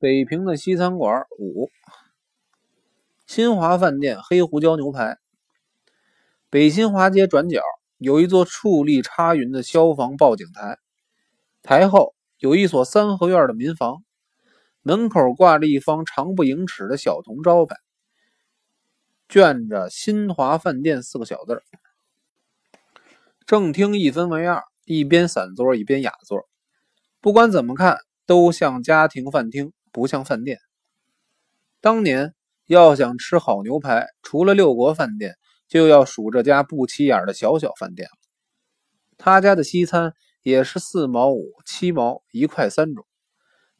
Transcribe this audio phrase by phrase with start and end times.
[0.00, 1.68] 北平的西餐馆五，
[3.26, 5.18] 新华饭店黑胡椒牛排。
[6.48, 7.60] 北新华街转角
[7.98, 10.78] 有一座矗立插云的消防报警台，
[11.62, 14.02] 台后有一所三合院的民房，
[14.80, 17.76] 门口挂着一方长不盈尺的小铜招牌，
[19.28, 21.62] 镌着“新华饭店”四个小字
[23.44, 26.48] 正厅一分为二，一边散座，一边雅座。
[27.20, 30.58] 不管怎么看，都像家庭饭厅，不像饭店。
[31.80, 32.34] 当年
[32.66, 35.36] 要想吃好牛排，除了六国饭店，
[35.68, 38.16] 就要数这家不起眼的小小饭店了。
[39.16, 43.06] 他家的西餐也是四毛五、七毛、一块三种，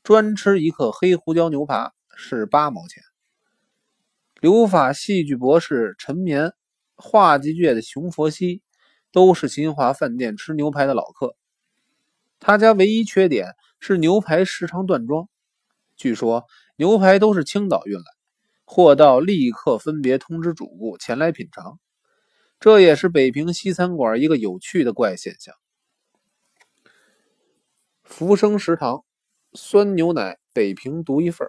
[0.03, 3.03] 专吃一克黑胡椒牛排是八毛钱。
[4.41, 6.53] 留法戏剧博士陈绵、
[6.95, 8.63] 话剧界的熊佛西
[9.13, 11.37] 都是新华饭店吃牛排的老客。
[12.39, 15.29] 他家唯一缺点是牛排时常断装，
[16.01, 16.47] 据说
[16.77, 18.05] 牛排都是青岛运来，
[18.65, 21.79] 货到立刻分别通知主顾前来品尝，
[22.59, 25.55] 这也是北平西餐馆一个有趣的怪现象。
[28.03, 29.05] 福生食堂
[29.53, 31.47] 酸牛奶，北平独一份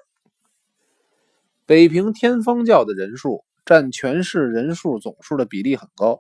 [1.66, 6.20] 北平天方教的人数占全市人数总数的比例很高，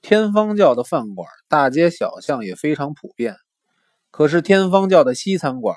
[0.00, 3.36] 天方教的饭馆大街小巷也非常普遍。
[4.10, 5.76] 可是天方教的西餐馆，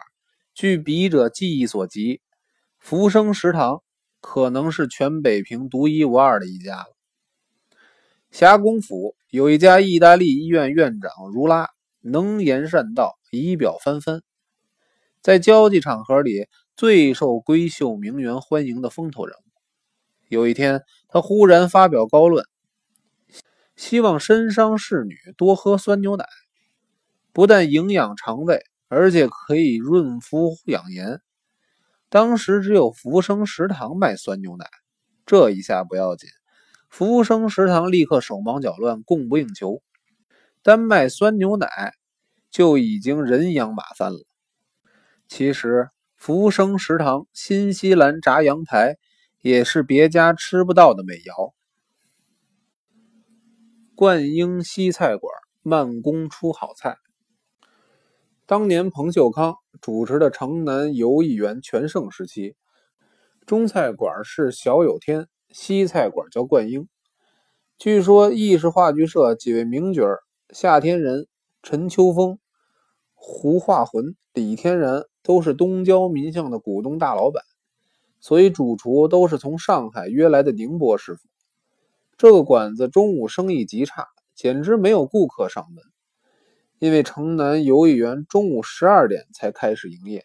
[0.56, 2.22] 据笔者记忆所及，
[2.80, 3.84] 福生食堂
[4.22, 6.96] 可能是全北平独一无二的一家了。
[8.32, 11.68] 霞公府有一家意大利医院院长如拉，
[12.00, 14.22] 能言善道，仪表翻番，
[15.22, 16.48] 在交际场合里
[16.78, 19.52] 最受闺秀名媛欢迎的风头人物。
[20.30, 22.46] 有一天，他忽然发表高论，
[23.76, 26.26] 希望身伤侍女多喝酸牛奶。
[27.34, 31.22] 不但营养肠胃，而且可以润肤养颜。
[32.10, 34.70] 当时只有福生食堂卖酸牛奶，
[35.26, 36.30] 这一下不要紧，
[36.90, 39.82] 福生食堂立刻手忙脚乱，供不应求。
[40.62, 41.94] 单卖酸牛奶
[42.50, 44.26] 就已经人仰马翻了。
[45.28, 48.98] 其实福生食堂新西兰炸羊排
[49.42, 51.54] 也是别家吃不到的美肴。
[53.96, 55.32] 冠英西菜馆
[55.62, 56.98] 慢工出好菜。
[58.48, 62.56] 当年彭秀康主持的城南游艺园全盛时期，
[63.48, 66.88] 中菜馆是小有天，西菜馆叫冠英。
[67.80, 70.04] 据说意式话剧社几位名角
[70.52, 71.26] 夏天仁、
[71.64, 72.38] 陈秋风、
[73.16, 77.44] 胡化魂、李天然都是东郊民巷的股东大老板，
[78.20, 81.28] 所以主厨都是从上海约来的宁波师傅。
[82.16, 84.06] 这个馆子中午生意极差，
[84.36, 85.84] 简直没有顾客上门。
[86.86, 90.24] 因为城南游艺园中午十二点才开始营业，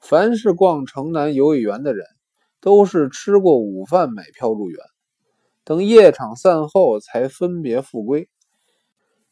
[0.00, 2.04] 凡是逛城南游艺园的人，
[2.60, 4.80] 都是吃过午饭买票入园，
[5.62, 8.28] 等夜场散后才分别复归。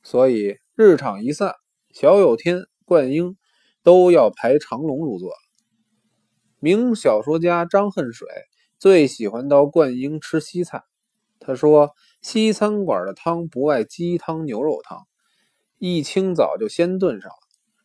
[0.05, 1.53] 所以日场一散，
[1.93, 3.37] 小有天、冠英
[3.83, 5.33] 都要排长龙入座。
[6.61, 8.28] 名小说家张恨水
[8.78, 10.84] 最喜欢到冠英吃西餐，
[11.41, 11.91] 他说
[12.23, 15.01] ：“西餐馆的汤不外鸡汤、牛肉汤。”
[15.79, 17.37] 一清早就先炖上了，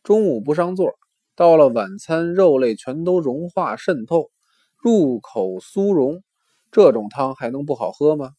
[0.02, 0.92] 中午不上座，
[1.36, 4.30] 到了晚餐肉类全都融化渗透，
[4.78, 6.22] 入口酥溶，
[6.70, 8.30] 这种汤还能不好喝吗？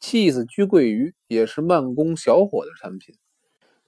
[0.00, 3.14] 气死居桂鱼也是慢工小火的产品，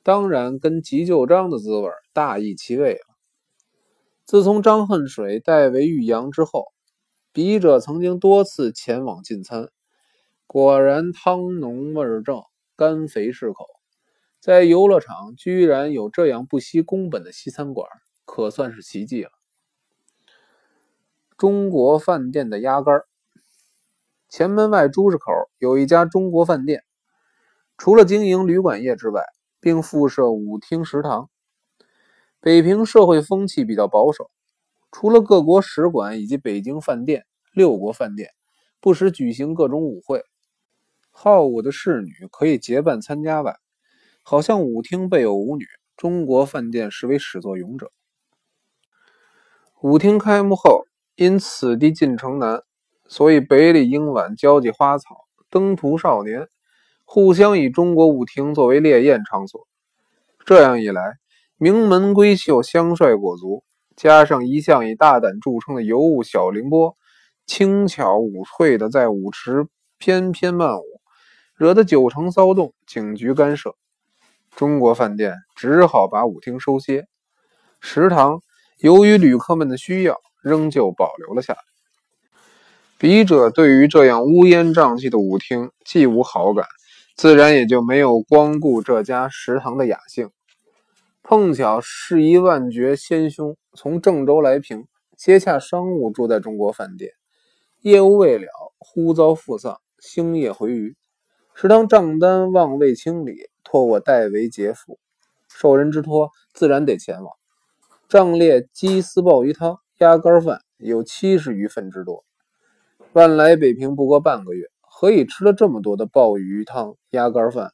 [0.05, 3.01] 当然跟急救章的滋味大异其味了。
[4.25, 6.67] 自从张恨水代为玉阳之后，
[7.33, 9.71] 笔者曾经多次前往进餐，
[10.47, 12.43] 果然汤浓味正，
[12.77, 13.67] 甘肥适口。
[14.41, 17.89] 在游乐场居然有这样不惜工本的西餐馆，
[18.25, 19.31] 可算是奇迹了。
[21.37, 23.03] 中国饭店的鸭肝
[24.29, 26.85] 前门外朱市口有一家中国饭店，
[27.77, 29.25] 除了经营旅馆业之外，
[29.59, 31.29] 并附设舞厅食堂。
[32.41, 34.31] 北平社会风气比较保守，
[34.93, 38.31] 除了各国使馆以及北京饭店、六国饭店
[38.81, 40.25] 不时举行各种舞会，
[41.11, 43.59] 好舞的侍女可以结伴参加外，
[44.31, 45.65] 好像舞厅备有舞女，
[45.97, 47.91] 中国饭店实为始作俑者。
[49.81, 50.85] 舞厅开幕后，
[51.17, 52.61] 因此地进城难，
[53.07, 55.17] 所以北里英晚交际花草，
[55.49, 56.47] 登徒少年
[57.07, 59.67] 互相以中国舞厅作为猎艳场所。
[60.45, 61.15] 这样一来，
[61.57, 63.65] 名门闺秀香帅裹足，
[63.97, 66.99] 加上一向以大胆著称的尤物小凌波，
[67.47, 69.67] 轻巧舞脆的在舞池
[69.97, 71.01] 翩翩曼舞，
[71.55, 73.75] 惹得九城骚动，警局干涉。
[74.59, 77.07] 中国饭店只好把舞厅收歇，
[77.81, 78.41] 食堂
[78.79, 81.61] 由于旅客们的需要，仍旧保留了下来。
[82.99, 86.67] 笔者对于这样乌烟瘴气的舞厅既无好感，
[87.15, 90.29] 自然也就没有光顾这家食堂的雅兴。
[91.23, 97.13] 碰巧是一万绝先兄从郑州来平，接洽商务，住在中国饭店，
[97.83, 100.97] 业务未了，忽遭父丧，星夜回渝。
[101.61, 105.01] 食堂账单望未清理，托我代为结付。
[105.49, 107.35] 受人之托，自然得前往。
[108.09, 112.25] 账列鸡丝鲍鱼汤、鸭肝饭有七十余份之多。
[113.13, 117.73] 万来北平不过半个月，何以吃了这么多的鲍鱼汤、鸭肝饭？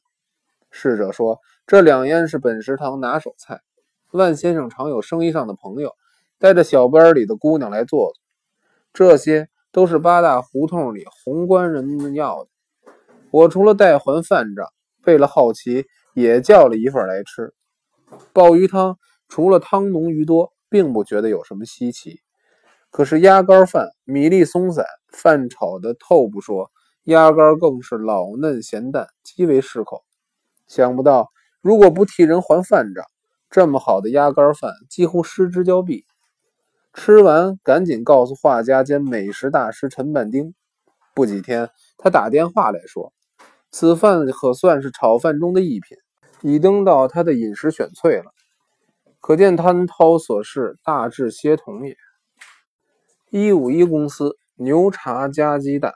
[0.71, 3.61] 侍者说，这两样是本食堂拿手菜。
[4.09, 5.93] 万先生常有生意上的朋友，
[6.39, 8.13] 带着小班里的姑娘来坐坐。
[8.91, 12.49] 这些都是八大胡同里红官人们要的。
[13.35, 14.65] 我除了代还饭账，
[15.03, 17.53] 为了好奇，也叫了一份来吃。
[18.31, 18.97] 鲍鱼汤
[19.27, 22.21] 除了汤浓鱼多，并不觉得有什么稀奇。
[22.91, 26.71] 可是鸭肝饭米粒松散，饭炒的透不说，
[27.03, 30.05] 鸭肝更是老嫩咸淡，极为适口。
[30.65, 31.29] 想不到，
[31.59, 33.03] 如果不替人还饭账，
[33.49, 36.05] 这么好的鸭肝饭几乎失之交臂。
[36.93, 40.53] 吃完，赶紧告诉画家兼美食大师陈半丁。
[41.13, 43.11] 不几天，他打电话来说，
[43.77, 45.97] 此饭可算是炒饭中的一品，
[46.39, 48.31] 已登到他的饮食选粹了。
[49.19, 51.97] 可见汤涛所示大致协同也。
[53.29, 55.93] 一五一公司牛茶加鸡蛋。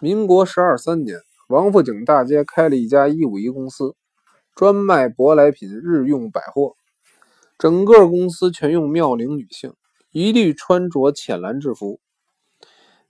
[0.00, 3.94] 民国十二三年，王府井大街开了一家一五一公司，
[4.54, 6.76] 专卖舶来品日用百货。
[7.58, 9.74] 整个公司全用妙龄女性，
[10.12, 12.00] 一律穿着浅蓝制服。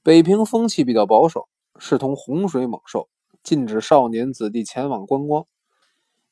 [0.02, 1.46] 北平风气比较保守，
[1.78, 3.08] 视同洪水猛兽，
[3.42, 5.46] 禁止少年子弟前往观光。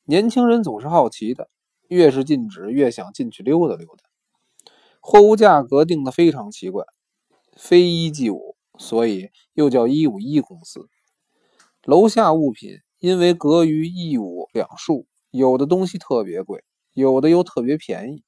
[0.05, 1.49] 年轻人总是好奇的，
[1.89, 4.05] 越是禁止，越想进去溜达溜达。
[5.01, 6.85] 货物价格定的非常奇怪，
[7.57, 10.89] 非一即五，所以又叫一五一公司。
[11.85, 16.63] 楼下物品因为隔于一五两数，有的东西特别贵，
[16.93, 18.23] 有的又特别便宜。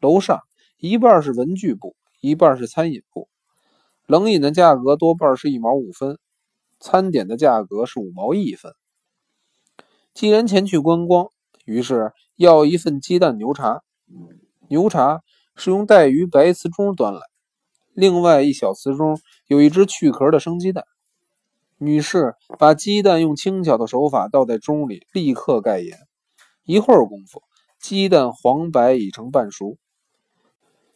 [0.00, 0.40] 楼上
[0.78, 3.28] 一半是文具部，一半是餐饮部。
[4.06, 6.18] 冷饮的价格多半是一毛五分，
[6.82, 8.74] 餐点的价格是五毛一分。
[10.12, 11.28] 既然前去观光，
[11.64, 13.80] 于是要一份鸡蛋牛茶，
[14.68, 15.22] 牛茶。
[15.54, 17.20] 是用带鱼白瓷盅端来，
[17.92, 19.18] 另外一小瓷盅
[19.48, 20.86] 有一只去壳的生鸡蛋。
[21.76, 25.98] 女士把鸡蛋用轻巧的手法倒在盅里，立刻盖严。
[26.64, 27.42] 一会儿功夫，
[27.78, 29.76] 鸡蛋黄白已成半熟。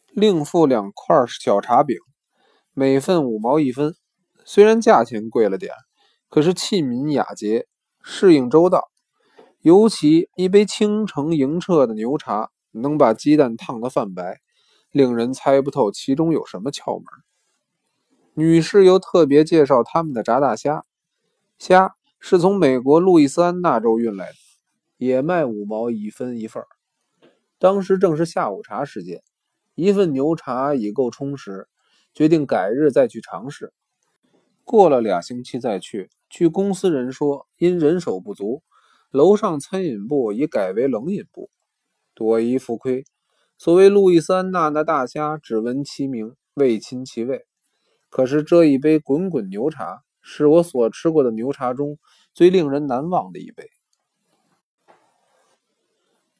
[0.07, 1.95] 另附两块小茶饼，
[2.73, 3.93] 每份五毛一分。
[4.49, 5.73] 虽然价钱贵了点，
[6.29, 7.67] 可是器皿雅洁，
[8.01, 8.89] 适应周到。
[9.59, 14.39] 尤其一杯清澄莹澈的牛茶，能把鸡蛋烫得泛白。
[14.91, 17.05] 令人猜不透其中有什么窍门。
[18.35, 20.85] 女士又特别介绍他们的炸大虾，
[21.59, 24.35] 虾是从美国路易斯安那州运来的，
[24.95, 26.63] 也卖五毛一分一份。
[27.59, 29.21] 当时正是下午茶时间，
[29.75, 31.67] 一份牛茶已够充实，
[32.13, 33.73] 决定改日再去尝试。
[34.67, 36.09] 过了俩星期再去。
[36.29, 38.63] 据公司人说，因人手不足，
[39.11, 41.49] 楼上餐饮部已改为冷饮部，
[42.13, 43.05] 多一副亏。
[43.57, 47.45] 所谓路易斯安那的大虾，只闻其名，未亲其味。
[48.09, 51.97] 可是这一杯滚滚牛茶，是我所吃过的牛茶中
[52.33, 53.69] 最令人难忘的一杯。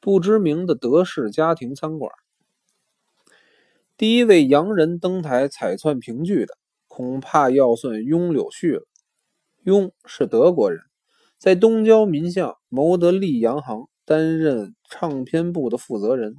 [0.02, 2.12] 不知名的德式家庭餐馆，
[3.96, 6.58] 第一位洋人登台彩窜评剧的，
[6.98, 8.88] 恐怕要算雍柳絮了。
[9.64, 10.82] 雍是德国人，
[11.38, 16.38] 在东郊民巷谋得利洋行，担任唱片部的负责人。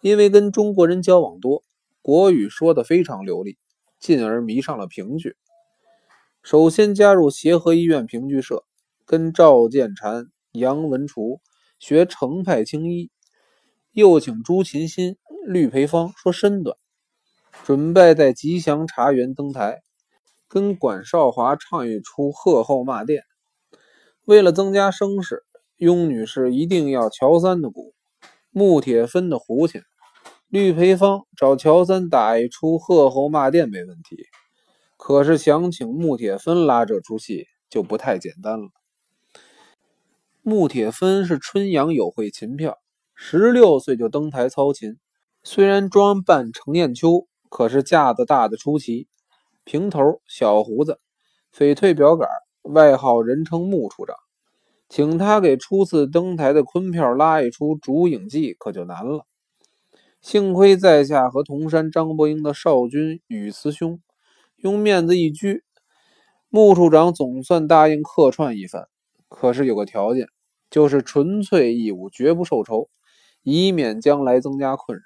[0.00, 1.62] 因为跟中国人交往多，
[2.02, 3.56] 国语说得非常流利，
[4.00, 5.36] 进而迷上了评剧。
[6.42, 8.64] 首先加入协和医院评剧社，
[9.06, 11.40] 跟赵建禅、杨文厨
[11.78, 13.12] 学程派青衣，
[13.92, 15.16] 又请朱琴心、
[15.46, 16.76] 绿培芳说身段，
[17.64, 19.82] 准备在吉祥茶园登台，
[20.48, 23.24] 跟管少华唱一出贺后骂店。
[24.24, 25.44] 为了增加声势，
[25.76, 27.94] 雍女士一定要乔三的鼓。
[28.50, 29.82] 穆铁芬的胡琴，
[30.48, 34.16] 绿培芳找乔三打一出贺后骂店没问题，
[34.96, 38.68] 可是想请穆铁芬拉这出戏就不太简单了。
[40.42, 42.78] 穆铁芬是春阳友会琴票，
[43.14, 44.96] 十六岁就登台操琴，
[45.42, 49.08] 虽然装扮程砚秋，可是架子大的出奇，
[49.64, 51.00] 平头小胡子，
[51.52, 52.28] 翡翠表杆，
[52.62, 54.16] 外号人称穆处长。
[54.88, 59.26] 请他给初次登台的昆票拉一出《烛影记》，可就难了。
[60.20, 64.00] 幸亏在下和铜山张伯英的少君宇慈兄
[64.56, 65.62] 用面子一拘，
[66.48, 68.88] 穆处长总算答应客串一番。
[69.28, 70.28] 可是有个条件，
[70.70, 72.88] 就是纯粹义务，绝不受酬，
[73.42, 75.04] 以免将来增加困扰。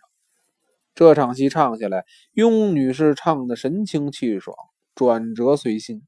[0.95, 4.57] 这场戏唱下来，雍女士唱的神清气爽，
[4.95, 6.03] 转折随心。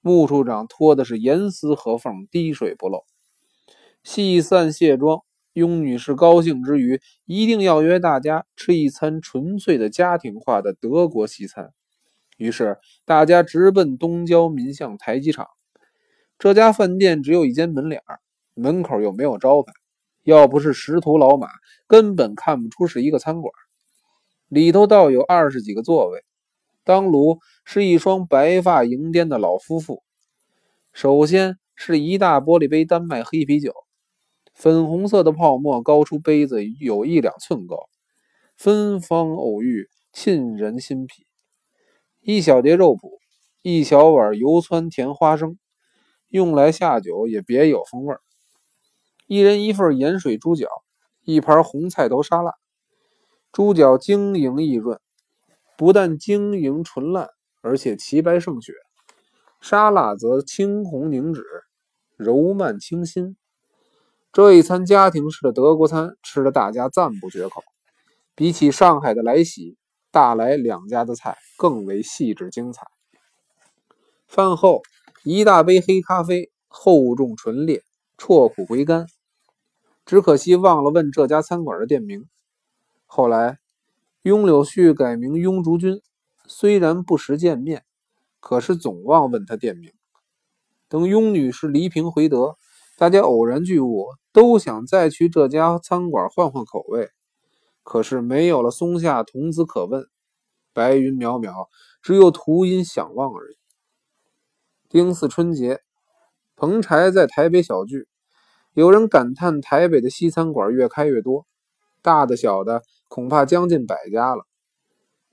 [0.00, 3.04] 穆处长拖的是严丝合缝，滴水不漏。
[4.02, 5.20] 戏散卸妆。
[5.52, 11.72] 雍女士高兴之余，一定要约大家吃一餐纯粹的家庭化的德国西餐。
[12.36, 15.46] 于是大家直奔东郊民巷台机场。
[16.40, 18.18] 这家饭店只有一间门脸儿
[18.54, 19.72] 门口又没有招牌，
[20.24, 21.46] 要不是识途老马，
[21.86, 23.54] 根本看不出是一个餐馆。
[24.48, 26.24] 里头倒有二十几个座位，
[26.84, 30.02] 当炉是一双白发银颠的老夫妇。
[30.92, 33.72] 首先是一大玻璃杯丹麦黑啤酒。
[34.54, 37.88] 粉红色的泡沫高出杯子有一两寸高，
[38.56, 41.26] 芬芳偶遇，沁人心脾。
[42.20, 43.18] 一小碟肉脯，
[43.62, 45.58] 一小碗油酸甜花生，
[46.28, 48.14] 用来下酒也别有风味。
[49.26, 50.68] 一人一份盐水猪脚，
[51.24, 52.52] 一盘红菜头沙拉。
[53.54, 54.98] 猪脚晶莹易润，
[55.78, 57.28] 不但晶莹纯烂，
[57.60, 58.72] 而且齐白胜雪；
[59.60, 61.44] 沙拉则青红凝脂，
[62.16, 63.36] 柔曼清新。
[64.32, 67.62] 这一餐家庭式的德国餐，吃的大家赞不绝口。
[68.34, 69.76] 比起上海的来喜，
[70.10, 72.88] 大来两家的菜更为细致精彩。
[74.26, 74.82] 饭后
[75.22, 77.84] 一大杯黑咖啡，厚重醇烈，
[78.18, 79.06] 啜苦回甘。
[80.04, 82.26] 只可惜忘了问这家餐馆的店名。
[83.16, 83.60] 后来，
[84.22, 86.00] 雍柳絮改名雍竹君，
[86.48, 87.84] 虽然不时见面，
[88.40, 89.92] 可是总忘问他店名。
[90.88, 92.56] 等雍女士离平回德。
[92.96, 97.10] 大家偶然聚晤，都想再去这家餐馆换换口味，
[97.84, 100.08] 可是没有了松下童子可问，
[100.72, 101.68] 白云渺渺，
[102.02, 103.56] 只有图音想望而已。
[104.88, 105.82] 丁巳春节，
[106.56, 108.08] 彭柴在台北小聚，
[108.72, 111.46] 有人感叹台北的西餐馆越开越多，
[112.02, 114.44] 大的小的恐怕将近百家了。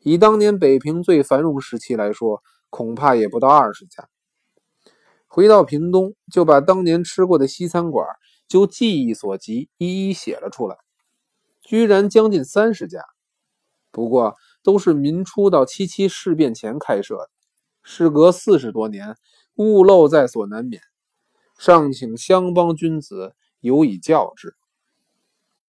[0.03, 4.07] 以当年北平最繁荣时期来说，恐怕也不到二十家。
[5.27, 8.07] 回到屏东，就把当年吃过的西餐馆，
[8.47, 10.75] 就记忆所及，一一写了出来。
[11.61, 13.01] 居然将近三十家，
[13.91, 17.29] 不过都是民初到七七事变前开设的。
[17.83, 19.15] 事隔四十多年，
[19.55, 20.81] 屋漏在所难免，
[21.57, 24.55] 尚请乡邦君子有以教之。